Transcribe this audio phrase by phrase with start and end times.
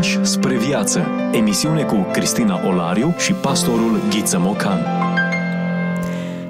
[0.00, 1.06] Pași spre viață.
[1.32, 4.78] Emisiune cu Cristina Olariu și pastorul Ghiță Mocan.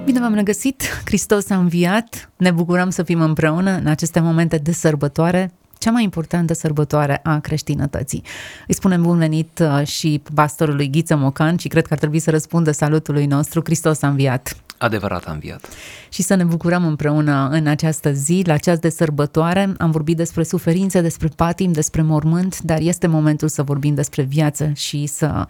[0.04, 0.82] Bine v-am regăsit!
[1.04, 2.30] Hristos a înviat!
[2.36, 7.38] Ne bucurăm să fim împreună în aceste momente de sărbătoare, cea mai importantă sărbătoare a
[7.38, 8.22] creștinătății.
[8.66, 12.30] Îi spunem bun venit uh, și pastorului Ghiță Mocan și cred că ar trebui să
[12.30, 13.60] răspundă salutului nostru.
[13.64, 14.56] Hristos a înviat!
[14.82, 15.68] Adevărat a înviat.
[16.08, 19.74] Și să ne bucurăm împreună în această zi, la ceas de sărbătoare.
[19.78, 24.72] Am vorbit despre suferințe, despre patim, despre mormânt, dar este momentul să vorbim despre viață
[24.74, 25.46] și să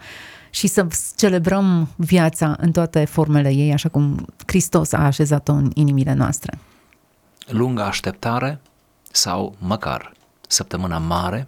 [0.49, 6.13] și să celebrăm viața în toate formele ei, așa cum Hristos a așezat-o în inimile
[6.13, 6.57] noastre.
[7.47, 8.59] Lungă așteptare
[9.11, 10.13] sau măcar
[10.47, 11.47] săptămâna mare,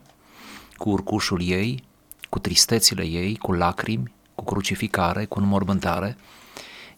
[0.76, 1.84] cu urcușul ei,
[2.30, 6.18] cu tristețile ei, cu lacrimi, cu crucificare, cu înmormântare,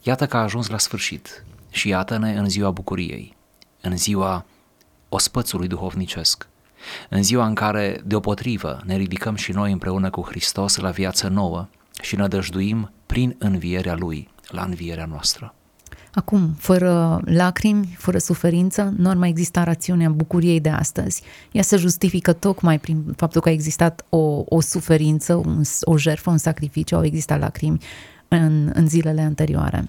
[0.06, 3.36] Iată că a ajuns la sfârșit și iată-ne în ziua bucuriei,
[3.80, 4.44] în ziua
[5.08, 6.48] ospățului duhovnicesc,
[7.08, 11.68] în ziua în care, deopotrivă, ne ridicăm și noi împreună cu Hristos la viață nouă
[12.02, 15.54] și nădăjduim prin învierea Lui la învierea noastră.
[16.14, 21.22] Acum, fără lacrimi, fără suferință, nu ar mai exista rațiunea bucuriei de astăzi.
[21.52, 26.30] Ea se justifică tocmai prin faptul că a existat o, o suferință, un, o jertfă,
[26.30, 27.80] un sacrificiu, au existat lacrimi
[28.28, 29.88] în, în zilele anterioare.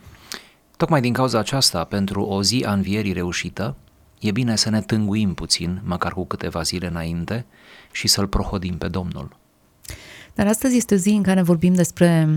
[0.77, 3.75] Tocmai din cauza aceasta, pentru o zi a învierii reușită,
[4.19, 7.45] e bine să ne tânguim puțin, măcar cu câteva zile înainte,
[7.91, 9.35] și să-L prohodim pe Domnul.
[10.35, 12.29] Dar astăzi este o zi în care vorbim despre,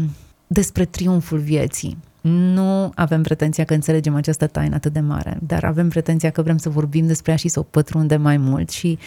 [0.47, 1.99] despre triumful vieții.
[2.21, 6.57] Nu avem pretenția că înțelegem această taină atât de mare, dar avem pretenția că vrem
[6.57, 8.99] să vorbim despre ea și să o pătrundem mai mult și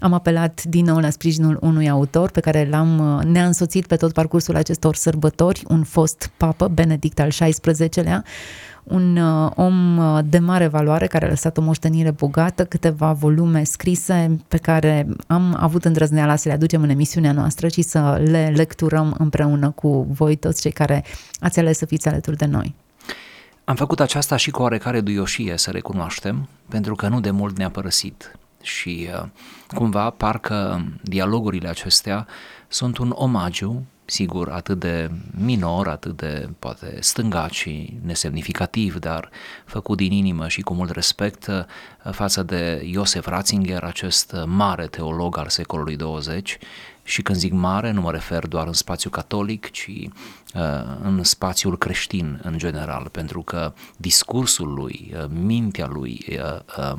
[0.00, 4.12] am apelat din nou la sprijinul unui autor pe care l-am, ne-a însoțit pe tot
[4.12, 8.24] parcursul acestor sărbători, un fost papă, Benedict al XVI-lea,
[8.88, 13.64] un uh, om uh, de mare valoare care a lăsat o moștenire bogată, câteva volume
[13.64, 18.52] scrise pe care am avut îndrăzneala să le aducem în emisiunea noastră și să le
[18.56, 21.04] lecturăm împreună cu voi toți cei care
[21.40, 22.74] ați ales să fiți alături de noi.
[23.64, 27.70] Am făcut aceasta și cu oarecare duioșie, să recunoaștem, pentru că nu de mult ne-a
[27.70, 29.28] părăsit și uh,
[29.68, 32.26] cumva parcă dialogurile acestea
[32.68, 35.10] sunt un omagiu sigur, atât de
[35.44, 39.30] minor, atât de, poate, stângat și nesemnificativ, dar
[39.64, 41.64] făcut din inimă și cu mult respect uh,
[42.12, 46.58] față de Iosef Ratzinger, acest mare teolog al secolului 20
[47.02, 50.10] și când zic mare nu mă refer doar în spațiu catolic, ci uh,
[51.02, 56.98] în spațiul creștin în general, pentru că discursul lui, uh, mintea lui, uh, uh,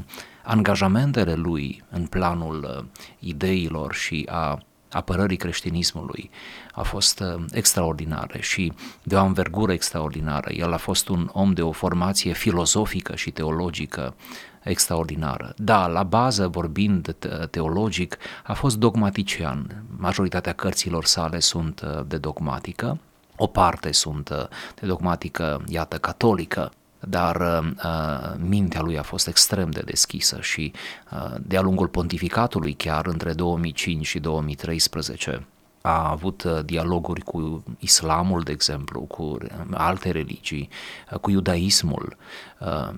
[0.50, 2.86] angajamentele lui în planul uh,
[3.20, 4.60] ideilor și a
[4.92, 6.30] apărării creștinismului
[6.74, 8.74] a fost uh, extraordinară și
[9.04, 10.52] de o învergură extraordinară.
[10.52, 14.16] El a fost un om de o formație filozofică și teologică
[14.64, 15.54] extraordinară.
[15.58, 17.16] Da, la bază, vorbind
[17.50, 19.84] teologic, a fost dogmatician.
[19.98, 23.00] Majoritatea cărților sale sunt uh, de dogmatică,
[23.36, 24.48] o parte sunt uh,
[24.80, 30.72] de dogmatică, iată, catolică, dar uh, mintea lui a fost extrem de deschisă și
[31.12, 35.46] uh, de-a lungul pontificatului chiar între 2005 și 2013
[35.82, 39.38] a avut uh, dialoguri cu islamul, de exemplu, cu
[39.72, 40.70] alte religii,
[41.12, 42.18] uh, cu iudaismul.
[42.60, 42.90] Uh,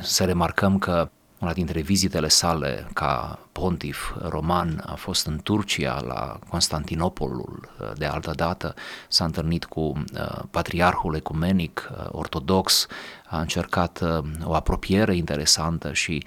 [0.00, 6.38] să remarcăm că una dintre vizitele sale ca pontif roman a fost în Turcia, la
[6.48, 8.74] Constantinopolul, de altă dată
[9.08, 12.86] s-a întâlnit cu uh, patriarhul ecumenic uh, ortodox,
[13.26, 16.24] a încercat uh, o apropiere interesantă și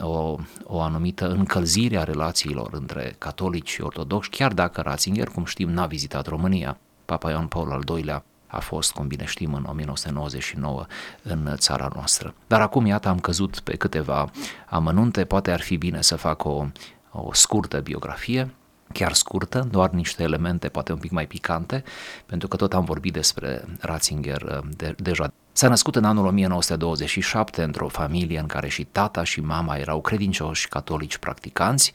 [0.00, 5.70] o, o anumită încălzire a relațiilor între catolici și ortodoxi, chiar dacă Ratzinger, cum știm,
[5.70, 6.78] n-a vizitat România.
[7.04, 10.86] Papa Ioan Paul al II-lea a fost, cum bine știm, în 1999
[11.22, 12.34] în țara noastră.
[12.46, 14.30] Dar acum, iată, am căzut pe câteva
[14.68, 16.66] amănunte, poate ar fi bine să fac o,
[17.10, 18.54] o scurtă biografie,
[18.92, 21.84] chiar scurtă, doar niște elemente poate un pic mai picante,
[22.26, 25.32] pentru că tot am vorbit despre Ratzinger uh, de, deja.
[25.52, 30.68] S-a născut în anul 1927 într-o familie în care și tata și mama erau credincioși
[30.68, 31.92] catolici practicanți,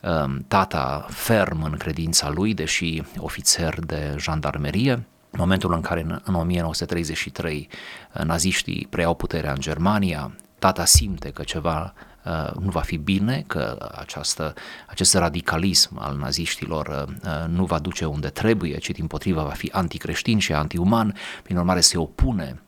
[0.00, 5.02] uh, tata ferm în credința lui, deși ofițer de jandarmerie, în
[5.36, 7.68] momentul în care în, în 1933
[8.14, 11.94] uh, naziștii preiau puterea în Germania, tata simte că ceva
[12.24, 14.54] uh, nu va fi bine, că această,
[14.86, 19.50] acest radicalism al naziștilor uh, uh, nu va duce unde trebuie, ci din potrivă va
[19.50, 22.62] fi anticreștin și antiuman, prin urmare se opune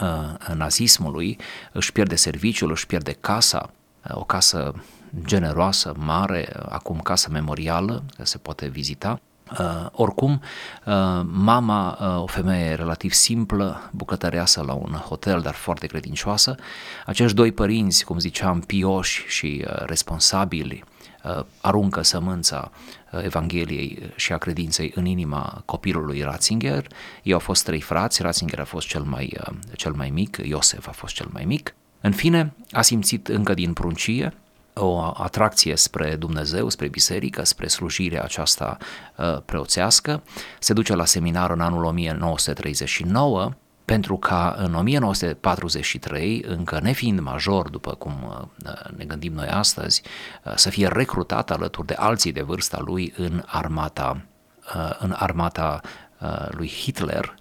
[0.00, 1.38] uh, nazismului,
[1.72, 3.70] își pierde serviciul, își pierde casa,
[4.10, 4.74] uh, o casă
[5.24, 9.20] generoasă, mare, acum casă memorială, se poate vizita,
[9.50, 10.40] Uh, oricum,
[10.86, 16.54] uh, mama, uh, o femeie relativ simplă, bucătăreasă la un hotel, dar foarte credincioasă,
[17.06, 20.84] acești doi părinți, cum ziceam, pioși și uh, responsabili,
[21.60, 22.70] aruncă sămânța
[23.22, 26.86] Evangheliei și a credinței în inima copilului Ratzinger.
[27.22, 29.38] Ei au fost trei frați, Ratzinger a fost cel mai,
[29.74, 31.74] cel mai mic, Iosef a fost cel mai mic.
[32.00, 34.34] În fine, a simțit încă din pruncie
[34.78, 38.76] o atracție spre Dumnezeu, spre biserică, spre slujirea aceasta
[39.16, 40.22] uh, preoțească.
[40.58, 43.50] Se duce la seminar în anul 1939
[43.84, 48.12] pentru ca în 1943, încă nefiind major, după cum
[48.64, 50.02] uh, ne gândim noi astăzi,
[50.44, 54.20] uh, să fie recrutat alături de alții de vârsta lui în armata,
[54.98, 55.80] în armata
[56.50, 57.34] lui Hitler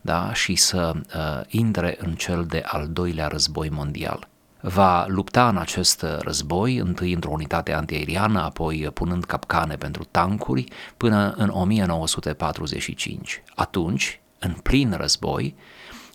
[0.00, 0.32] da?
[0.32, 0.92] și să
[1.48, 4.28] intre în cel de al doilea război mondial
[4.66, 10.64] va lupta în acest război, întâi într-o unitate antiaeriană, apoi punând capcane pentru tancuri,
[10.96, 13.42] până în 1945.
[13.54, 15.54] Atunci, în plin război,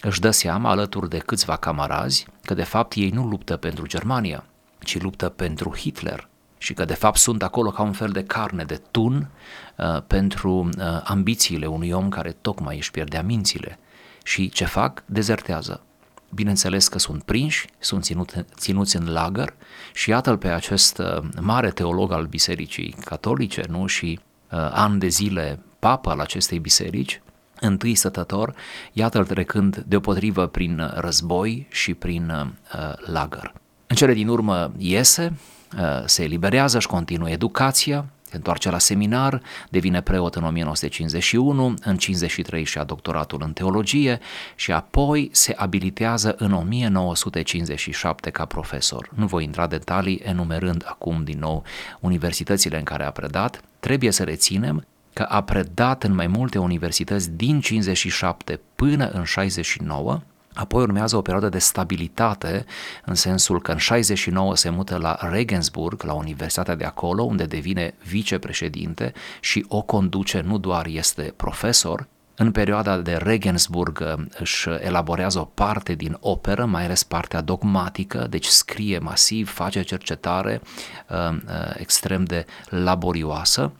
[0.01, 4.43] își dă seama, alături de câțiva camarazi, că de fapt ei nu luptă pentru Germania,
[4.79, 8.63] ci luptă pentru Hitler și că de fapt sunt acolo ca un fel de carne
[8.63, 9.29] de tun
[9.75, 13.79] uh, pentru uh, ambițiile unui om care tocmai își pierdea mințile.
[14.23, 15.03] Și ce fac?
[15.05, 15.83] Dezertează.
[16.29, 19.53] Bineînțeles că sunt prinși, sunt ținut, ținuți în lagăr
[19.93, 23.85] și iată-l pe acest uh, mare teolog al bisericii catolice, nu?
[23.85, 24.19] Și
[24.51, 27.21] uh, an de zile papă al acestei biserici,
[27.59, 28.55] întâi stătător,
[28.91, 33.53] iată-l trecând deopotrivă prin război și prin uh, lagăr.
[33.87, 35.37] În cele din urmă iese,
[35.77, 41.97] uh, se eliberează, își continuă educația, se întoarce la seminar, devine preot în 1951, în
[41.97, 44.19] 53 și-a doctoratul în teologie
[44.55, 49.09] și apoi se abilitează în 1957 ca profesor.
[49.15, 51.63] Nu voi intra detalii enumerând acum din nou
[51.99, 57.31] universitățile în care a predat, trebuie să reținem că a predat în mai multe universități
[57.31, 60.21] din 57 până în 69,
[60.53, 62.65] Apoi urmează o perioadă de stabilitate,
[63.05, 67.93] în sensul că în 69 se mută la Regensburg, la universitatea de acolo, unde devine
[68.03, 72.07] vicepreședinte și o conduce, nu doar este profesor,
[72.41, 78.27] în perioada de Regensburg uh, își elaborează o parte din operă, mai ales partea dogmatică,
[78.29, 80.61] deci scrie masiv, face cercetare
[81.09, 83.71] uh, uh, extrem de laborioasă,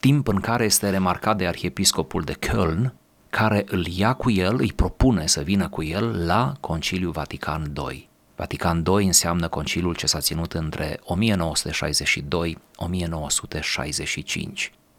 [0.00, 2.92] timp în care este remarcat de arhiepiscopul de Köln,
[3.36, 8.08] care îl ia cu el, îi propune să vină cu el la Conciliul Vatican II.
[8.36, 11.00] Vatican II înseamnă conciliul ce s-a ținut între 1962-1965.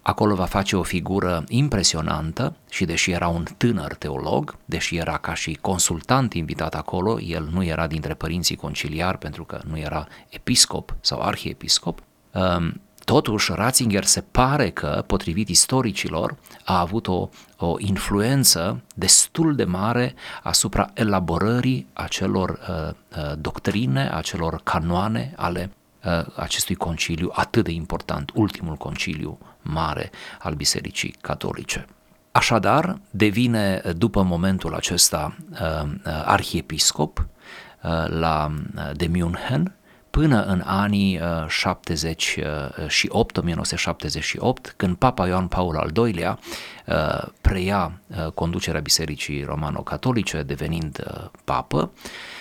[0.01, 5.33] Acolo va face o figură impresionantă și deși era un tânăr teolog, deși era ca
[5.33, 10.95] și consultant invitat acolo, el nu era dintre părinții conciliari pentru că nu era episcop
[11.01, 11.99] sau arhiepiscop,
[12.33, 19.63] um, Totuși, Ratzinger se pare că, potrivit istoricilor, a avut o, o influență destul de
[19.63, 20.13] mare
[20.43, 25.71] asupra elaborării acelor uh, uh, doctrine, acelor canoane ale
[26.03, 31.85] uh, acestui conciliu atât de important, ultimul conciliu mare al Bisericii Catolice.
[32.31, 39.76] Așadar, devine după momentul acesta uh, uh arhiepiscop uh, la, uh, de München
[40.17, 46.39] până în anii 78, uh, 1978, când Papa Ioan Paul al II-lea
[46.85, 51.03] uh, preia uh, conducerea Bisericii Romano-Catolice, devenind
[51.43, 51.91] papă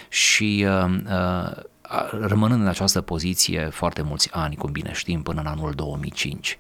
[0.09, 0.67] și
[2.21, 6.57] rămânând în această poziție foarte mulți ani, cum bine știm, până în anul 2005.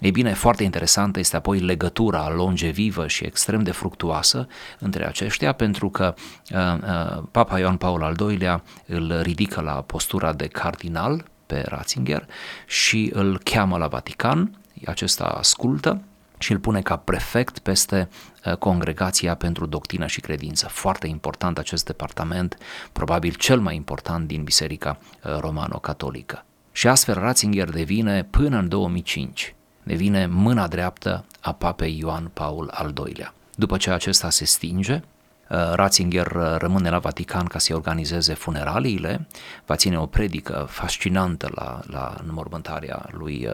[0.00, 4.46] Ei bine, foarte interesantă este apoi legătura longevivă și extrem de fructuoasă
[4.78, 6.14] între aceștia, pentru că
[6.50, 12.26] uh, uh, Papa Ioan Paul al II-lea îl ridică la postura de cardinal pe Ratzinger
[12.66, 16.02] și îl cheamă la Vatican, acesta ascultă
[16.38, 18.08] și îl pune ca prefect peste
[18.44, 20.68] uh, congregația pentru doctrină și credință.
[20.68, 22.56] Foarte important acest departament,
[22.92, 26.44] probabil cel mai important din Biserica uh, Romano-Catolică.
[26.72, 29.54] Și astfel Ratzinger devine, până în 2005,
[29.90, 33.34] devine mâna dreaptă a papei Ioan Paul al II-lea.
[33.54, 36.26] După ce acesta se stinge, uh, Ratzinger
[36.58, 39.26] rămâne la Vatican ca să organizeze funeraliile,
[39.66, 43.48] va ține o predică fascinantă la, la înmormântarea lui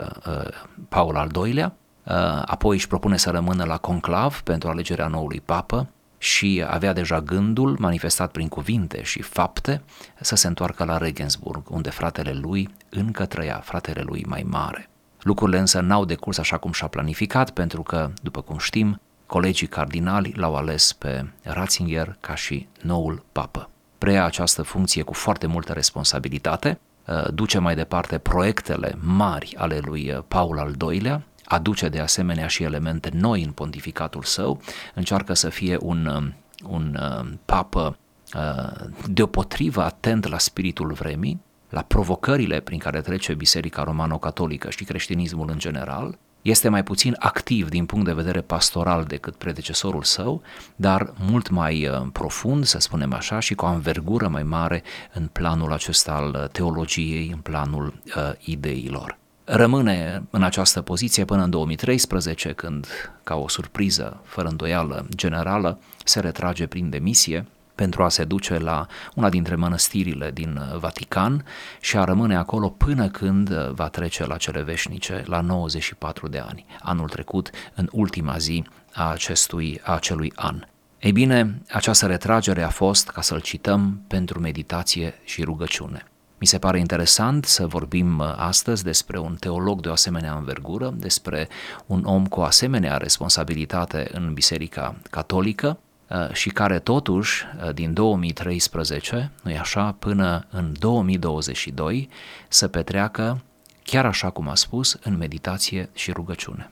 [0.88, 1.74] Paul al II-lea
[2.06, 5.88] Uh, apoi își propune să rămână la conclav pentru alegerea noului papă
[6.18, 9.82] și avea deja gândul, manifestat prin cuvinte și fapte,
[10.20, 14.88] să se întoarcă la Regensburg, unde fratele lui încă trăia, fratele lui mai mare.
[15.26, 20.32] Lucrurile însă n-au decurs așa cum și-a planificat, pentru că, după cum știm, colegii cardinali
[20.36, 23.70] l-au ales pe Ratzinger ca și noul papă.
[23.98, 30.24] Preia această funcție cu foarte multă responsabilitate, uh, duce mai departe proiectele mari ale lui
[30.28, 34.60] Paul al II-lea, aduce de asemenea și elemente noi în pontificatul său,
[34.94, 36.34] încearcă să fie un, um,
[36.68, 37.96] un uh, papă
[38.34, 45.48] uh, deopotrivă atent la spiritul vremii, la provocările prin care trece Biserica Romano-Catolică și creștinismul
[45.50, 50.42] în general, este mai puțin activ din punct de vedere pastoral decât predecesorul său,
[50.76, 54.82] dar mult mai uh, profund, să spunem așa, și cu o învergură mai mare
[55.12, 59.18] în planul acesta al uh, teologiei, în planul uh, ideilor.
[59.44, 62.86] Rămâne în această poziție până în 2013, când,
[63.24, 67.46] ca o surpriză, fără îndoială generală, se retrage prin demisie,
[67.76, 71.44] pentru a se duce la una dintre mănăstirile din uh, Vatican
[71.80, 76.38] și a rămâne acolo până când uh, va trece la cele veșnice, la 94 de
[76.38, 78.64] ani, anul trecut, în ultima zi
[78.94, 80.64] a, acestui, a acelui an.
[80.98, 86.04] Ei bine, această retragere a fost, ca să-l cităm, pentru meditație și rugăciune.
[86.38, 90.94] Mi se pare interesant să vorbim uh, astăzi despre un teolog de o asemenea învergură,
[90.96, 91.48] despre
[91.86, 95.85] un om cu o asemenea responsabilitate în Biserica Catolică, Uh,
[96.32, 102.08] și care totuși uh, din 2013, nu așa, până în 2022
[102.48, 103.42] să petreacă,
[103.82, 106.70] chiar așa cum a spus, în meditație și rugăciune.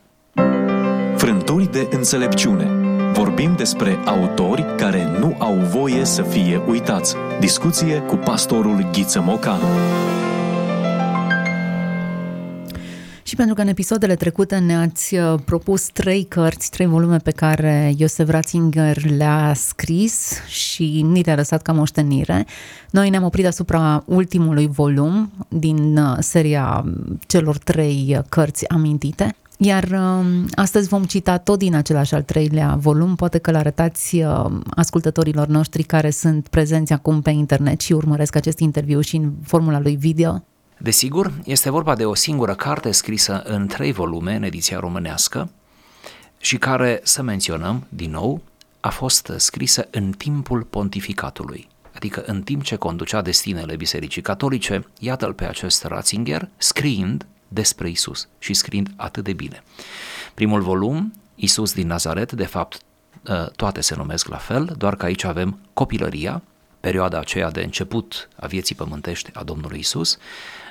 [1.17, 2.65] Frânturi de înțelepciune.
[3.11, 7.15] Vorbim despre autori care nu au voie să fie uitați.
[7.39, 9.67] Discuție cu pastorul Ghiță Mocanu.
[13.35, 17.93] Și pentru că în episoadele trecute ne-ați uh, propus trei cărți, trei volume pe care
[17.97, 22.45] Iosef Ratzinger le-a scris și ni le-a lăsat ca moștenire,
[22.89, 26.85] noi ne-am oprit asupra ultimului volum din uh, seria
[27.27, 29.35] celor trei cărți amintite.
[29.57, 34.15] Iar um, astăzi vom cita tot din același al treilea volum, poate că l arătați
[34.15, 39.31] uh, ascultătorilor noștri care sunt prezenți acum pe internet și urmăresc acest interviu și în
[39.43, 40.43] formula lui video.
[40.77, 45.49] Desigur, este vorba de o singură carte scrisă în trei volume în ediția românească
[46.37, 48.41] și care, să menționăm din nou,
[48.79, 55.33] a fost scrisă în timpul pontificatului, adică în timp ce conducea destinele Bisericii Catolice, iată-l
[55.33, 59.63] pe acest Ratzinger scriind despre Isus și scriind atât de bine.
[60.33, 62.79] Primul volum, Isus din Nazaret, de fapt
[63.27, 66.41] ă, toate se numesc la fel, doar că aici avem copilăria,
[66.79, 70.17] perioada aceea de început a vieții pământești a Domnului Isus.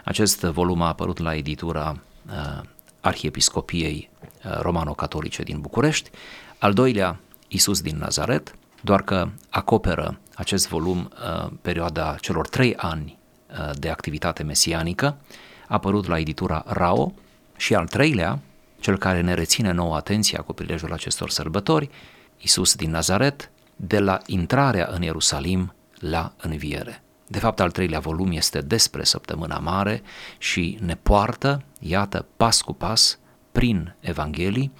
[0.04, 1.96] Acest volum a apărut la editura
[2.26, 2.60] uh,
[3.00, 4.10] Arhiepiscopiei
[4.44, 6.10] uh, Romano-Catolice din București.
[6.58, 13.18] Al doilea, Isus din Nazaret, doar că acoperă acest volum uh, perioada celor trei ani
[13.50, 17.12] uh, de activitate mesianică, a apărut la editura RAO
[17.56, 18.38] și al treilea,
[18.80, 21.90] cel care ne reține nouă atenția cu prilejul acestor sărbători,
[22.38, 27.02] Isus din Nazaret, de la intrarea în Ierusalim la înviere.
[27.34, 30.02] De fapt, al treilea volum este despre săptămâna mare
[30.38, 33.18] și ne poartă, iată, pas cu pas,
[33.52, 34.72] prin Evanghelii,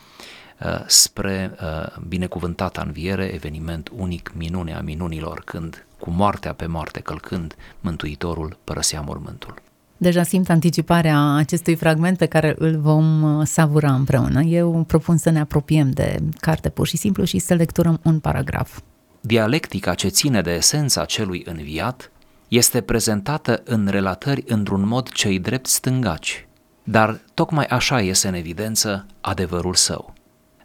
[0.61, 7.55] uh, spre uh, binecuvântata înviere, eveniment unic, minunea minunilor, când cu moartea pe moarte călcând,
[7.81, 9.55] Mântuitorul părăsea mormântul.
[9.97, 14.43] Deja simt anticiparea acestui fragment pe care îl vom uh, savura împreună.
[14.43, 18.81] Eu propun să ne apropiem de carte pur și simplu și să lecturăm un paragraf.
[19.21, 22.11] Dialectica ce ține de esența celui înviat
[22.57, 26.47] este prezentată în relatări într-un mod cei drept stângaci,
[26.85, 30.15] dar tocmai așa iese în evidență adevărul său.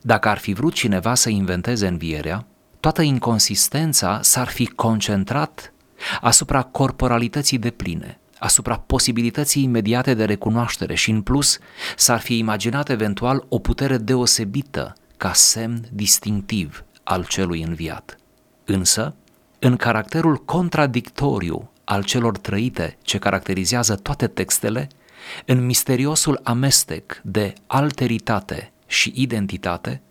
[0.01, 2.45] Dacă ar fi vrut cineva să inventeze învierea,
[2.79, 5.73] toată inconsistența s-ar fi concentrat
[6.21, 11.59] asupra corporalității de pline, asupra posibilității imediate de recunoaștere și, în plus,
[11.95, 18.17] s-ar fi imaginat eventual o putere deosebită ca semn distinctiv al celui înviat.
[18.65, 19.13] Însă,
[19.59, 24.87] în caracterul contradictoriu al celor trăite ce caracterizează toate textele,
[25.45, 30.01] în misteriosul amestec de alteritate și identitate,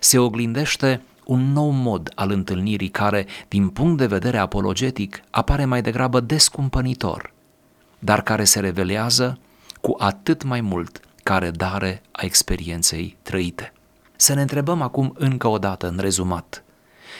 [0.00, 5.82] se oglindește un nou mod al întâlnirii care, din punct de vedere apologetic, apare mai
[5.82, 7.32] degrabă descumpănitor,
[7.98, 9.38] dar care se revelează
[9.80, 13.72] cu atât mai mult ca redare a experienței trăite.
[14.16, 16.64] Să ne întrebăm acum încă o dată, în rezumat,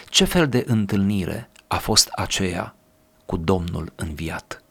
[0.09, 2.75] ce fel de întâlnire a fost aceea
[3.31, 4.63] cu Domnul înviat?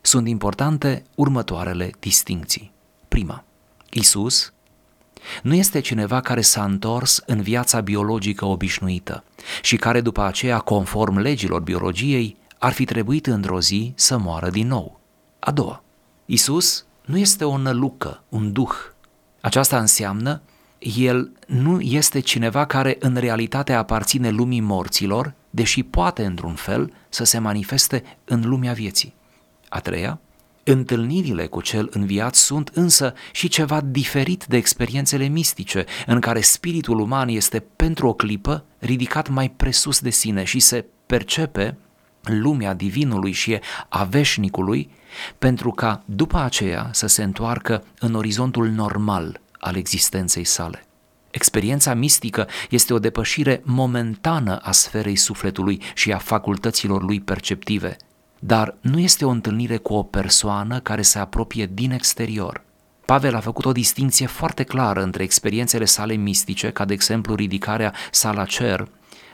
[0.00, 2.72] Sunt importante următoarele distincții.
[3.08, 3.44] Prima,
[3.90, 4.52] Isus
[5.42, 9.24] nu este cineva care s-a întors în viața biologică obișnuită
[9.62, 14.66] și care după aceea, conform legilor biologiei, ar fi trebuit într-o zi să moară din
[14.66, 15.00] nou.
[15.38, 15.82] A doua,
[16.24, 18.74] Isus nu este o nălucă, un duh.
[19.40, 20.42] Aceasta înseamnă
[20.78, 27.24] el nu este cineva care în realitate aparține lumii morților, deși poate într-un fel să
[27.24, 29.14] se manifeste în lumea vieții.
[29.68, 30.20] A treia,
[30.64, 36.98] întâlnirile cu cel înviat sunt însă și ceva diferit de experiențele mistice, în care spiritul
[36.98, 41.76] uman este pentru o clipă ridicat mai presus de sine și se percepe
[42.22, 43.58] lumea divinului și
[43.88, 44.90] a veșnicului,
[45.38, 50.82] pentru ca după aceea să se întoarcă în orizontul normal al existenței sale.
[51.30, 57.96] Experiența mistică este o depășire momentană a sferei sufletului și a facultăților lui perceptive,
[58.38, 62.64] dar nu este o întâlnire cu o persoană care se apropie din exterior.
[63.04, 67.94] Pavel a făcut o distinție foarte clară între experiențele sale mistice, ca de exemplu ridicarea
[68.10, 68.88] sa la cer,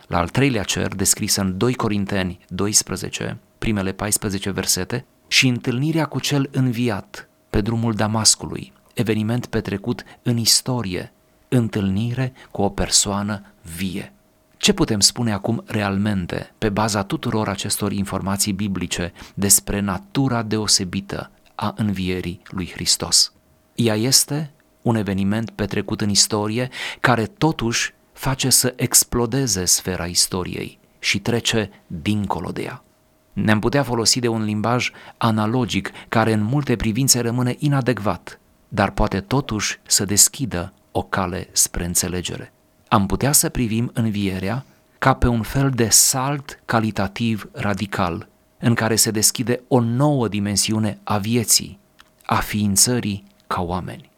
[0.06, 6.20] la al treilea cer, descrisă în 2 Corinteni 12, primele 14 versete, și întâlnirea cu
[6.20, 11.12] cel înviat pe drumul Damascului, eveniment petrecut în istorie,
[11.48, 13.42] întâlnire cu o persoană
[13.76, 14.12] vie.
[14.56, 21.74] Ce putem spune acum realmente, pe baza tuturor acestor informații biblice, despre natura deosebită a
[21.76, 23.32] învierii lui Hristos?
[23.74, 24.50] Ea este
[24.82, 26.68] un eveniment petrecut în istorie
[27.00, 32.84] care totuși face să explodeze sfera istoriei și trece dincolo de ea.
[33.32, 38.40] Ne-am putea folosi de un limbaj analogic care în multe privințe rămâne inadecvat,
[38.74, 42.52] dar poate totuși să deschidă o cale spre înțelegere.
[42.88, 44.64] Am putea să privim învierea
[44.98, 48.28] ca pe un fel de salt calitativ radical,
[48.58, 51.78] în care se deschide o nouă dimensiune a vieții,
[52.26, 54.10] a ființării ca oameni.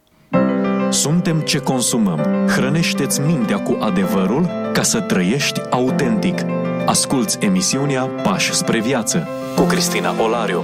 [0.89, 2.47] Suntem ce consumăm.
[2.47, 6.45] Hrănește-ți mintea cu adevărul ca să trăiești autentic.
[6.85, 10.63] Asculți emisiunea Pași spre viață cu Cristina Olariu.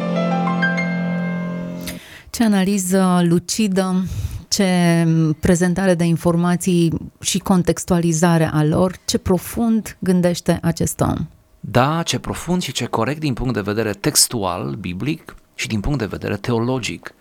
[2.33, 4.03] Ce analiză lucidă,
[4.47, 5.07] ce
[5.39, 11.27] prezentare de informații și contextualizare a lor, ce profund gândește acest om.
[11.59, 15.99] Da, ce profund și ce corect din punct de vedere textual, biblic și din punct
[15.99, 17.13] de vedere teologic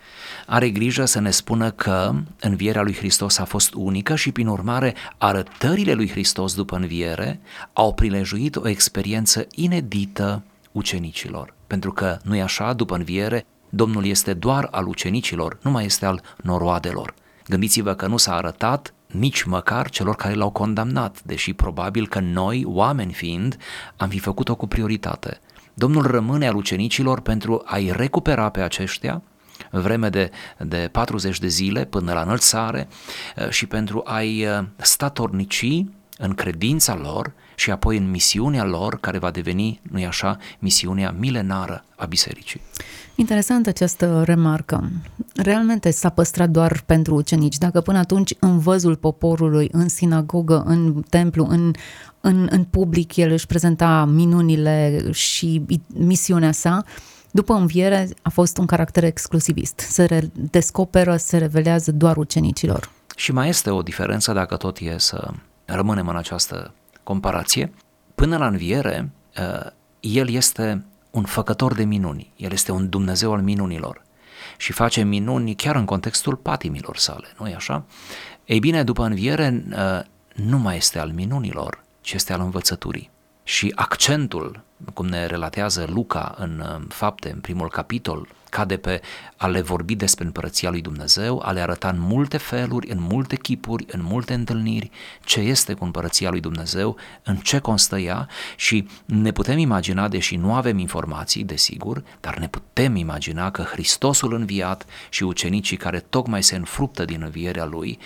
[0.47, 4.95] are grijă să ne spună că învierea lui Hristos a fost unică și, prin urmare,
[5.19, 7.41] arătările lui Hristos după înviere
[7.73, 10.43] au prilejuit o experiență inedită
[10.73, 11.55] ucenicilor.
[11.67, 16.07] Pentru că, nu e așa, după înviere, Domnul este doar al ucenicilor, nu mai este
[16.07, 17.15] al noroadelor.
[17.49, 22.65] Gândiți-vă că nu s-a arătat nici măcar celor care l-au condamnat, deși probabil că noi,
[22.67, 23.57] oameni fiind,
[23.97, 25.41] am fi făcut-o cu prioritate.
[25.75, 29.23] Domnul rămâne al ucenicilor pentru a-i recupera pe aceștia
[29.71, 32.89] vreme de, de 40 de zile până la înălțare
[33.37, 35.85] uh, și pentru a-i uh, statornici
[36.19, 41.85] în credința lor și apoi în misiunea lor, care va deveni, nu-i așa, misiunea milenară
[41.97, 42.61] a bisericii.
[43.15, 44.91] Interesant această remarcă.
[45.35, 47.59] Realmente s-a păstrat doar pentru ucenici.
[47.59, 51.73] Dacă până atunci în văzul poporului, în sinagogă, în templu, în,
[52.21, 56.85] în, în public, el își prezenta minunile și misiunea sa,
[57.31, 59.79] după înviere a fost un caracter exclusivist.
[59.79, 62.91] Se re- descoperă, se revelează doar ucenicilor.
[63.17, 65.31] Și mai este o diferență dacă tot e să
[65.65, 67.73] rămânem în această comparație.
[68.15, 73.43] Până la înviere, uh, el este un făcător de minuni, el este un Dumnezeu al
[73.43, 74.03] minunilor
[74.57, 77.85] și face minuni chiar în contextul patimilor sale, nu e așa?
[78.45, 80.01] Ei bine, după înviere uh,
[80.35, 83.11] nu mai este al minunilor, ci este al învățăturii.
[83.45, 84.61] Și accentul,
[84.95, 89.01] cum ne relatează Luca în uh, fapte, în primul capitol, cade pe
[89.37, 93.37] a le vorbi despre împărăția lui Dumnezeu, a le arăta în multe feluri, în multe
[93.37, 94.91] chipuri, în multe întâlniri
[95.25, 100.37] ce este cu împărăția lui Dumnezeu, în ce constă ea și ne putem imagina, deși
[100.37, 106.43] nu avem informații, desigur, dar ne putem imagina că Hristosul înviat și ucenicii care tocmai
[106.43, 107.99] se înfruptă din învierea lui,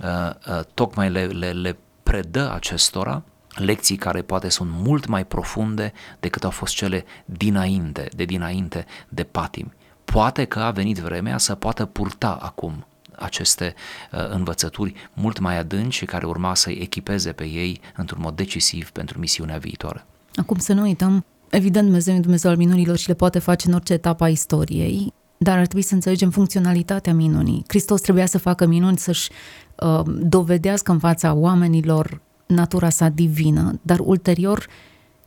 [0.00, 3.22] uh, uh, tocmai le, le, le predă acestora,
[3.54, 9.22] lecții care poate sunt mult mai profunde decât au fost cele dinainte, de dinainte de
[9.22, 9.72] patim.
[10.12, 13.74] Poate că a venit vremea să poată purta acum aceste
[14.12, 18.90] uh, învățături mult mai adânci și care urma să-i echipeze pe ei într-un mod decisiv
[18.90, 20.04] pentru misiunea viitoare.
[20.34, 23.74] Acum să nu uităm, evident Dumnezeu e Dumnezeu al minunilor și le poate face în
[23.74, 27.64] orice etapă a istoriei, dar ar trebui să înțelegem funcționalitatea minunii.
[27.66, 29.30] Hristos trebuia să facă minuni, să-și
[29.76, 34.66] uh, dovedească în fața oamenilor natura sa divină, dar ulterior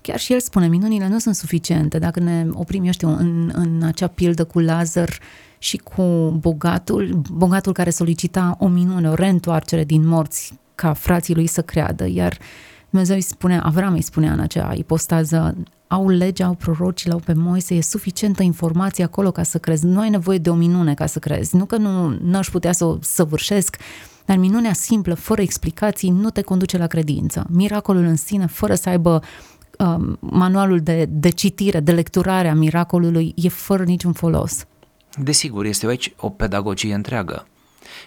[0.05, 1.99] chiar și el spune, minunile nu sunt suficiente.
[1.99, 5.19] Dacă ne oprim, eu știu, în, în acea pildă cu Lazar
[5.57, 11.47] și cu bogatul, bogatul care solicita o minune, o reîntoarcere din morți ca frații lui
[11.47, 12.37] să creadă, iar
[12.89, 15.55] Dumnezeu îi spunea, Avram îi spunea în acea ipostază,
[15.87, 19.85] au legea, au prorocii, au pe Moise, e suficientă informație acolo ca să crezi.
[19.85, 21.55] Nu ai nevoie de o minune ca să crezi.
[21.55, 23.77] Nu că nu aș putea să o săvârșesc,
[24.25, 27.45] dar minunea simplă, fără explicații, nu te conduce la credință.
[27.49, 29.21] Miracolul în sine, fără să aibă
[29.79, 34.65] um, manualul de, de citire, de lecturare a miracolului, e fără niciun folos.
[35.17, 37.47] Desigur, este aici o pedagogie întreagă.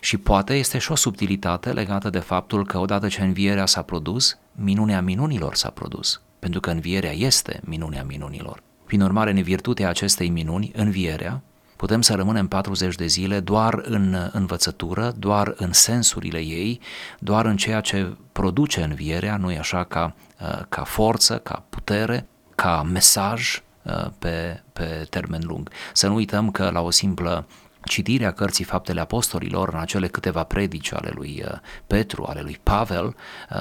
[0.00, 4.38] Și poate este și o subtilitate legată de faptul că odată ce învierea s-a produs,
[4.52, 6.20] minunea minunilor s-a produs.
[6.38, 8.62] Pentru că învierea este minunea minunilor.
[8.84, 11.42] Prin urmare, în virtutea acestei minuni, învierea,
[11.78, 16.80] putem să rămânem 40 de zile doar în învățătură, doar în sensurile ei,
[17.18, 22.26] doar în ceea ce produce învierea, nu e așa ca, uh, ca forță, ca putere,
[22.54, 25.70] ca mesaj uh, pe, pe termen lung.
[25.92, 27.46] Să nu uităm că la o simplă
[27.84, 33.14] citirea cărții Faptele Apostolilor, în acele câteva predici ale lui uh, Petru, ale lui Pavel,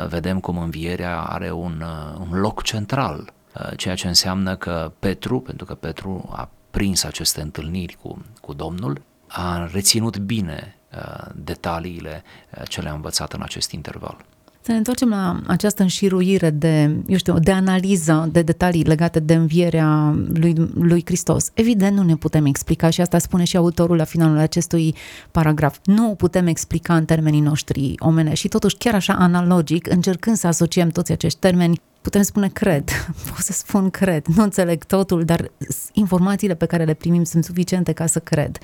[0.08, 1.84] vedem cum învierea are un,
[2.20, 3.34] un loc central,
[3.76, 9.02] ceea ce înseamnă că Petru, pentru că Petru a prins aceste întâlniri cu, cu Domnul,
[9.28, 12.24] a reținut bine uh, detaliile
[12.58, 14.18] uh, ce le-a învățat în acest interval.
[14.62, 19.34] Să ne întoarcem la această înșiruire de, eu știu, de analiză de detalii legate de
[19.34, 21.50] învierea lui, lui Hristos.
[21.54, 24.96] Evident, nu ne putem explica și asta spune și autorul la finalul acestui
[25.32, 25.78] paragraf.
[25.84, 30.48] Nu o putem explica în termenii noștri omene și totuși chiar așa analogic, încercând să
[30.48, 32.90] asociem toți acești termeni, putem spune cred,
[33.30, 35.52] pot să spun cred, nu înțeleg totul, dar
[35.94, 38.58] informațiile pe care le primim sunt suficiente ca să cred.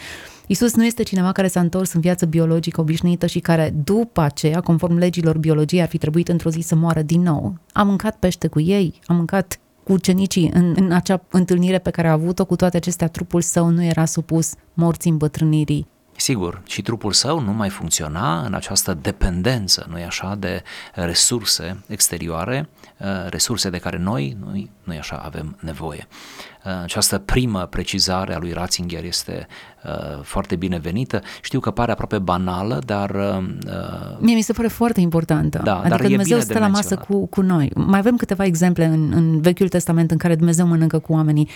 [0.48, 4.60] Isus nu este cineva care s-a întors în viață biologică obișnuită și care după aceea,
[4.60, 7.56] conform legilor biologiei, ar fi trebuit într-o zi să moară din nou.
[7.72, 12.08] A mâncat pește cu ei, a mâncat cu ucenicii în, în acea întâlnire pe care
[12.08, 17.12] a avut-o, cu toate acestea, trupul său nu era supus morții îmbătrânirii Sigur, și trupul
[17.12, 23.78] său nu mai funcționa în această dependență, nu așa, de resurse exterioare, uh, resurse de
[23.78, 26.08] care noi, noi nu așa, avem nevoie.
[26.66, 29.48] Uh, această primă precizare a lui Ratzinger este
[29.84, 31.22] uh, foarte binevenită.
[31.42, 33.10] Știu că pare aproape banală, dar...
[33.10, 35.62] Uh, Mie mi se pare foarte importantă.
[35.64, 37.72] Da, adică dar Dumnezeu stă la masă cu, cu noi.
[37.76, 41.50] Mai avem câteva exemple în, în Vechiul Testament în care Dumnezeu mănâncă cu oamenii.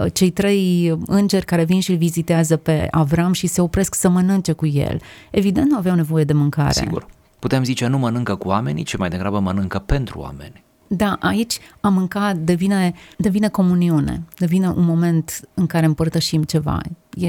[0.00, 4.08] Uh, cei trei îngeri care vin și îl vizitează pe Avram și se opresc să
[4.08, 5.00] mănânce cu el.
[5.30, 6.72] Evident nu aveau nevoie de mâncare.
[6.72, 7.06] Sigur.
[7.38, 10.62] Putem zice nu mănâncă cu oamenii, ci mai degrabă mănâncă pentru oameni.
[10.92, 16.80] Da, aici a mânca devine, devine comuniune, devine un moment în care împărtășim ceva.
[17.16, 17.28] E,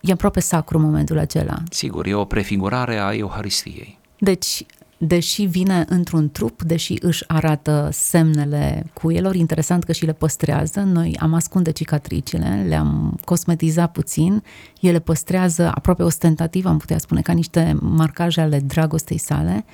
[0.00, 1.62] e aproape sacru momentul acela.
[1.70, 3.98] Sigur, e o prefigurare a Euharistiei.
[4.18, 4.66] Deci,
[4.98, 11.16] deși vine într-un trup, deși își arată semnele cuielor, interesant că și le păstrează, noi
[11.20, 14.42] am ascunde cicatricile, le-am cosmetizat puțin,
[14.80, 19.64] ele păstrează aproape ostentativ, am putea spune, ca niște marcaje ale dragostei sale,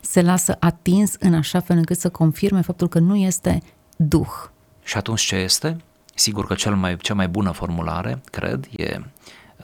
[0.00, 3.62] se lasă atins în așa fel încât să confirme faptul că nu este
[3.96, 4.30] Duh.
[4.82, 5.76] Și atunci ce este?
[6.14, 9.00] Sigur că cel mai, cea mai bună formulare, cred, e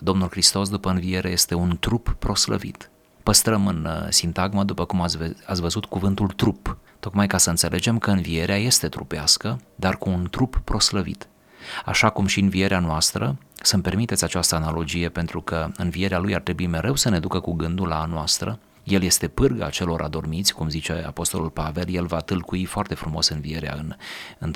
[0.00, 2.90] Domnul Hristos după înviere este un trup proslăvit.
[3.22, 7.98] Păstrăm în uh, sintagmă, după cum ați, ați văzut, cuvântul trup, tocmai ca să înțelegem
[7.98, 11.28] că învierea este trupească, dar cu un trup proslăvit.
[11.84, 16.66] Așa cum și învierea noastră, să-mi permiteți această analogie pentru că învierea lui ar trebui
[16.66, 20.68] mereu să ne ducă cu gândul la a noastră, el este pârga celor adormiți, cum
[20.68, 23.94] zice Apostolul Pavel, el va tâlcui foarte frumos învierea în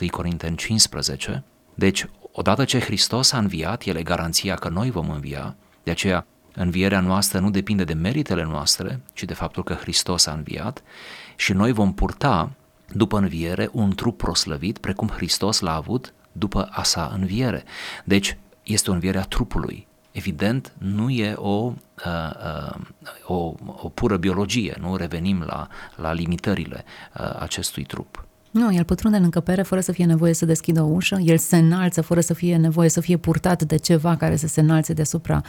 [0.00, 1.44] 1 Corinteni 15.
[1.74, 6.26] Deci, odată ce Hristos a înviat, el e garanția că noi vom învia, de aceea
[6.54, 10.82] învierea noastră nu depinde de meritele noastre, ci de faptul că Hristos a înviat
[11.36, 12.50] și noi vom purta
[12.92, 17.64] după înviere un trup proslăvit, precum Hristos l-a avut după a sa înviere.
[18.04, 21.74] Deci, este o înviere a trupului, evident, nu e o, uh,
[22.06, 22.80] uh,
[23.26, 28.24] o, o pură biologie, nu revenim la, la limitările uh, acestui trup.
[28.50, 31.56] Nu, el pătrunde în încăpere fără să fie nevoie să deschidă o ușă, el se
[31.56, 35.42] înalță fără să fie nevoie să fie purtat de ceva care să se înalțe deasupra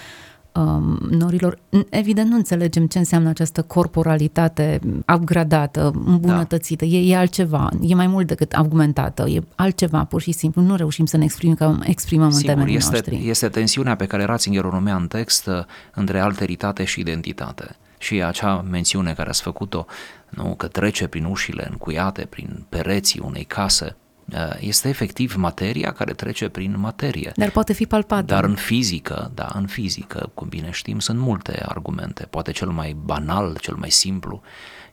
[0.53, 1.59] um, norilor.
[1.89, 4.79] Evident, nu înțelegem ce înseamnă această corporalitate
[5.15, 6.85] upgradată, îmbunătățită.
[6.85, 6.91] Da.
[6.91, 10.61] E, e altceva, e mai mult decât argumentată, e altceva, pur și simplu.
[10.61, 13.29] Nu reușim să ne exprimăm, exprimăm Sigur, în termenii este, noștri.
[13.29, 17.75] este tensiunea pe care Ratzinger o numea în text uh, între alteritate și identitate.
[17.97, 19.85] Și acea mențiune care ați făcut-o,
[20.29, 24.10] nu, că trece prin ușile încuiate, prin pereții unei case, Uh,
[24.59, 27.31] este efectiv materia care trece prin materie.
[27.35, 28.25] Dar poate fi palpată.
[28.25, 32.27] Dar în fizică, da, în fizică, cum bine știm, sunt multe argumente.
[32.29, 34.41] Poate cel mai banal, cel mai simplu,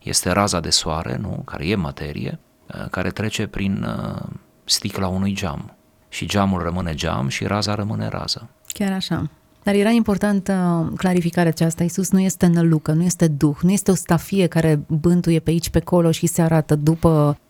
[0.03, 4.23] este raza de soare, nu, care e materie, uh, care trece prin uh,
[4.65, 5.73] sticla unui geam.
[6.09, 8.49] Și geamul rămâne geam și raza rămâne rază.
[8.67, 9.31] Chiar așa.
[9.63, 11.83] Dar era importantă clarificarea aceasta.
[11.83, 15.71] Iisus nu este nălucă, nu este duh, nu este o stafie care bântuie pe aici,
[15.71, 17.48] pe acolo și se arată după Um,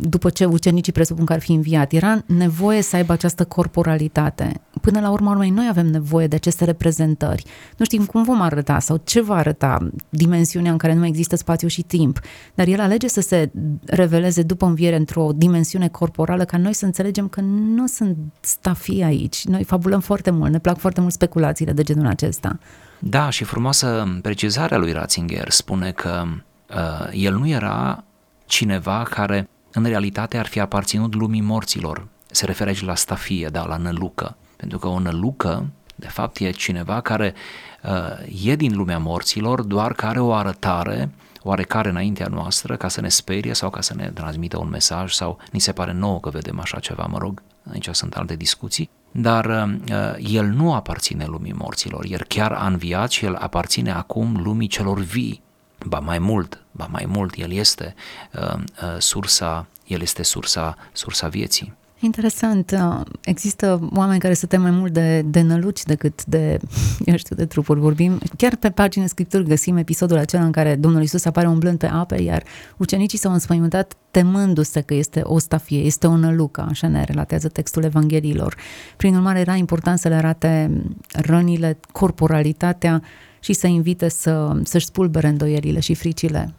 [0.00, 1.92] după ce ucenicii presupun că ar fi înviat.
[1.92, 4.60] Era nevoie să aibă această corporalitate.
[4.80, 7.44] Până la urmă, noi avem nevoie de aceste reprezentări.
[7.76, 11.68] Nu știm cum vom arăta sau ce va arăta dimensiunea în care nu există spațiu
[11.68, 12.20] și timp,
[12.54, 13.50] dar el alege să se
[13.86, 19.44] reveleze după înviere într-o dimensiune corporală ca noi să înțelegem că nu sunt stafii aici.
[19.44, 22.58] Noi fabulăm foarte mult, ne plac foarte mult speculațiile de genul acesta.
[22.98, 26.22] Da, și frumoasă precizarea lui Ratzinger spune că
[26.70, 28.04] uh, el nu era
[28.48, 33.66] cineva care în realitate ar fi aparținut lumii morților, se referă aici la stafie, da,
[33.66, 37.34] la nălucă, pentru că o nălucă, de fapt, e cineva care
[37.82, 41.10] uh, e din lumea morților, doar care o arătare
[41.42, 45.38] oarecare înaintea noastră ca să ne sperie sau ca să ne transmită un mesaj sau
[45.52, 49.44] ni se pare nouă că vedem așa ceva, mă rog, aici sunt alte discuții, dar
[49.44, 54.68] uh, el nu aparține lumii morților, el chiar a înviat și el aparține acum lumii
[54.68, 55.42] celor vii,
[55.86, 57.94] ba mai mult, ba mai mult, el este
[58.34, 61.76] uh, uh, sursa, el este sursa, sursa vieții.
[62.00, 62.70] Interesant.
[62.70, 66.58] Uh, există oameni care se tem mai mult de, de năluci decât de,
[67.04, 67.80] eu știu, de trupuri.
[67.80, 71.86] Vorbim, chiar pe pagina Scripturi găsim episodul acela în care Domnul Isus apare umblând pe
[71.86, 72.42] ape, iar
[72.76, 77.84] ucenicii s-au înspăimântat temându-se că este o stafie, este o nălucă, așa ne relatează textul
[77.84, 78.56] Evangheliilor.
[78.96, 83.02] Prin urmare, era important să le arate rănile, corporalitatea
[83.40, 86.54] și să invite să, să-și spulbere îndoierile și fricile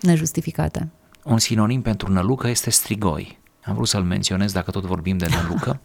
[0.00, 0.88] nejustificate.
[1.22, 5.80] Un sinonim pentru nălucă este strigoi am vrut să-l menționez dacă tot vorbim de Nălucă.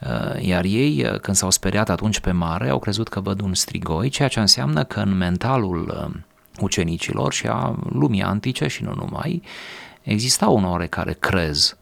[0.00, 3.54] Uh, iar ei, uh, când s-au speriat atunci pe mare, au crezut că văd un
[3.54, 6.20] strigoi, ceea ce înseamnă că în mentalul uh,
[6.60, 9.42] ucenicilor și a lumii antice și nu numai,
[10.02, 11.76] exista un oarecare crez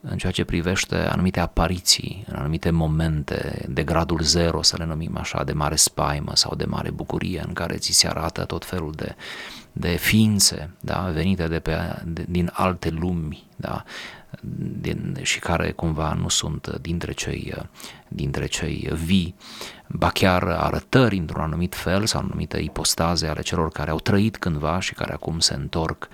[0.00, 5.16] în ceea ce privește anumite apariții, în anumite momente de gradul zero, să le numim
[5.16, 8.92] așa, de mare spaimă sau de mare bucurie, în care ți se arată tot felul
[8.96, 9.14] de,
[9.72, 13.84] de ființe da, venite de pe, de, din alte lumi, da,
[14.80, 17.54] din, și care cumva nu sunt dintre cei,
[18.08, 19.34] dintre cei vii,
[19.86, 24.80] ba chiar arătări într-un anumit fel sau anumite ipostaze ale celor care au trăit cândva
[24.80, 26.08] și care acum se întorc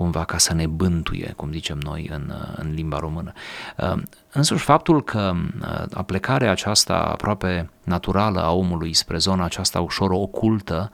[0.00, 3.32] cumva ca să ne bântuie, cum zicem noi în, în limba română.
[4.32, 5.34] Însuși faptul că
[5.92, 10.90] aplecarea aceasta aproape naturală a omului spre zona aceasta ușor ocultă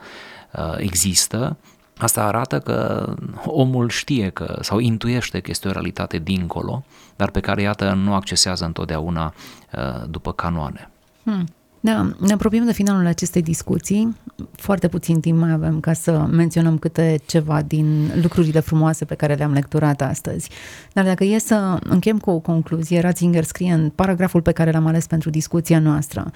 [0.76, 1.56] există,
[1.98, 3.08] Asta arată că
[3.44, 6.84] omul știe că sau intuiește că este o realitate dincolo,
[7.16, 9.34] dar pe care, iată, nu accesează întotdeauna
[9.72, 10.90] uh, după canoane.
[11.22, 11.46] Hmm.
[11.80, 14.16] Da, ne apropiem de finalul acestei discuții.
[14.52, 19.34] Foarte puțin timp mai avem ca să menționăm câte ceva din lucrurile frumoase pe care
[19.34, 20.50] le-am lecturat astăzi.
[20.92, 24.86] Dar dacă e să închem cu o concluzie, Ratzinger scrie în paragraful pe care l-am
[24.86, 26.30] ales pentru discuția noastră.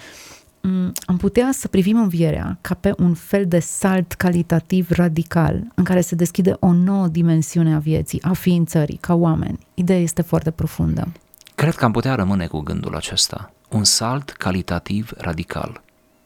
[0.62, 5.84] Mm, am putea să privim învierea ca pe un fel de salt calitativ radical în
[5.84, 9.58] care se deschide o nouă dimensiune a vieții, a ființării, ca oameni.
[9.74, 11.12] Ideea este foarte profundă.
[11.54, 13.52] Cred că am putea rămâne cu gândul acesta.
[13.68, 15.80] Un salt calitativ radical.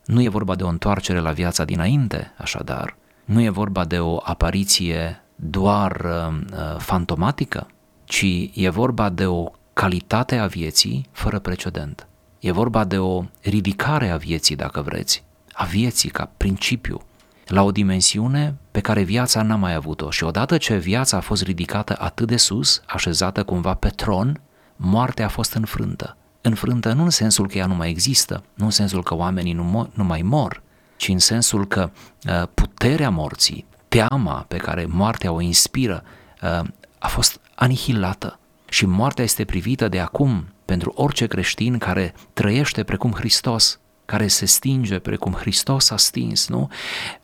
[0.04, 2.96] Nu e vorba de o întoarcere la viața dinainte, așadar.
[3.24, 7.66] Nu e vorba de o apariție doar uh, uh fantomatică,
[8.04, 12.06] ci e vorba de o calitate a vieții fără precedent.
[12.38, 17.00] E vorba de o ridicare a vieții, dacă vreți, a vieții ca principiu,
[17.46, 20.10] la o dimensiune pe care viața n-a mai avut-o.
[20.10, 24.40] Și odată ce viața a fost ridicată atât de sus, așezată cumva pe tron,
[24.76, 26.16] moartea a fost înfrântă.
[26.46, 29.62] Înfrântă nu în sensul că ea nu mai există, nu în sensul că oamenii nu,
[29.64, 30.62] mo- nu mai mor,
[30.96, 31.90] ci în sensul că
[32.28, 36.02] uh, puterea morții, teama pe care moartea o inspiră,
[36.42, 36.66] uh,
[36.98, 38.38] a fost anihilată.
[38.68, 44.46] Și moartea este privită de acum pentru orice creștin care trăiește precum Hristos, care se
[44.46, 46.68] stinge precum Hristos a stins, nu?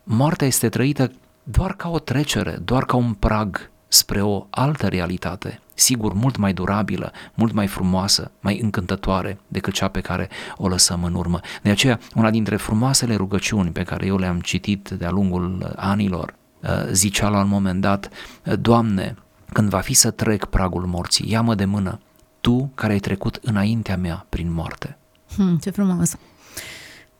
[0.02, 5.61] Moartea este trăită doar ca o trecere, doar ca un prag spre o altă realitate,
[5.74, 11.05] sigur mult mai durabilă, mult mai frumoasă, mai încântătoare decât cea pe care o lăsăm
[11.05, 11.40] în urmă.
[11.62, 16.68] De aceea, una dintre frumoasele rugăciuni pe care eu le-am citit de-a lungul anilor, uh,
[16.92, 18.09] zicea la un moment dat,
[18.61, 19.16] Doamne,
[19.53, 22.00] când va fi să trec pragul morții, ia-mă de mână
[22.40, 24.98] tu care ai trecut înaintea mea prin moarte.
[25.35, 26.16] Hmm, ce frumos!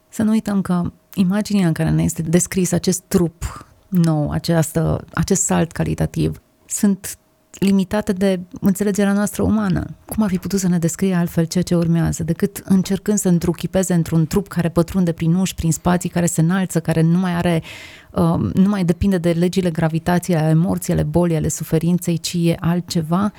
[0.09, 5.45] Să nu uităm că imaginea în care ne este descris acest trup nou, această, acest
[5.45, 7.19] salt calitativ, sunt
[7.59, 9.87] limitate de înțelegerea noastră umană.
[10.05, 13.95] Cum ar fi putut să ne descrie altfel ceea ce urmează, decât încercând să întruchipeze
[13.95, 17.63] într-un trup care pătrunde prin uși, prin spații, care se înalță, care nu mai are,
[18.11, 22.57] uh, nu mai depinde de legile gravitației, ale morții, ale bolii, ale suferinței, ci e
[22.61, 23.33] altceva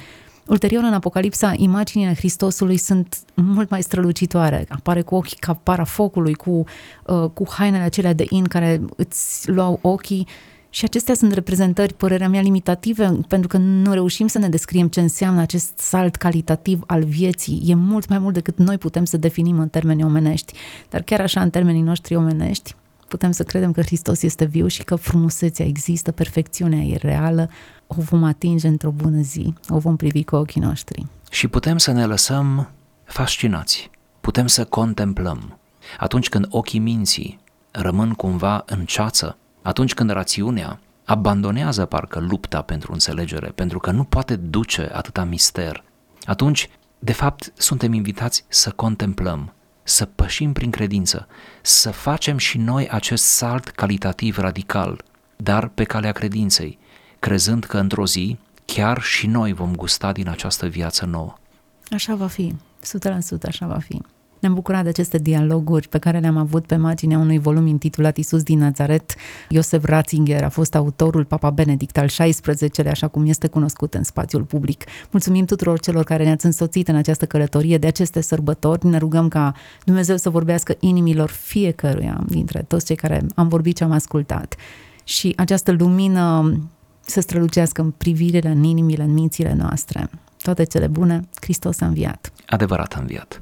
[0.48, 4.66] Ulterior, în Apocalipsa, imaginile Hristosului sunt mult mai strălucitoare.
[4.70, 6.64] Apare cu ochii ca para focului, cu,
[7.06, 10.28] uh, cu hainele acelea de in care îți luau ochii
[10.74, 15.00] și acestea sunt reprezentări, părerea mea, limitative, pentru că nu reușim să ne descriem ce
[15.00, 17.64] înseamnă acest salt calitativ al vieții.
[17.66, 20.54] E mult mai mult decât noi putem să definim în termeni omenești.
[20.90, 22.76] Dar chiar așa, în termenii noștri omenești,
[23.08, 27.50] putem să credem că Hristos este viu și că frumusețea există, perfecțiunea e reală,
[27.88, 31.06] o vom atinge într-o bună zi, o vom privi cu ochii noștri.
[31.32, 32.70] Și putem să ne lăsăm
[33.04, 33.90] fascinați,
[34.22, 35.58] putem să contemplăm.
[36.00, 37.40] Atunci când ochii minții
[37.72, 44.04] rămân cumva în ceață, atunci când rațiunea abandonează parcă lupta pentru înțelegere, pentru că nu
[44.04, 45.84] poate duce atâta mister,
[46.26, 46.70] atunci
[47.04, 51.28] De fapt, suntem invitați să contemplăm, să pășim prin credință,
[51.62, 55.04] să facem și noi acest salt calitativ radical,
[55.38, 56.80] dar pe calea credinței,
[57.20, 61.34] crezând că într-o zi chiar și noi vom gusta din această viață nouă.
[61.90, 64.02] Așa va fi, 100% așa va fi.
[64.42, 68.44] Ne-am bucurat de aceste dialoguri pe care le-am avut pe marginea unui volum intitulat Isus
[68.44, 69.16] din Nazaret.
[69.50, 74.44] Iosef Ratzinger a fost autorul Papa Benedict al XVI-lea, așa cum este cunoscut în spațiul
[74.44, 74.84] public.
[75.12, 78.86] Mulțumim tuturor celor care ne-ați însoțit în această călătorie de aceste sărbători.
[78.86, 79.54] Ne rugăm ca
[79.86, 84.56] Dumnezeu să vorbească inimilor fiecăruia dintre toți cei care am vorbit și am ascultat.
[85.04, 86.60] Și această lumină
[87.00, 90.10] să strălucească în privirile, în inimile, în mințile noastre.
[90.42, 92.32] Toate cele bune, Hristos a înviat.
[92.46, 93.42] Adevărat a înviat.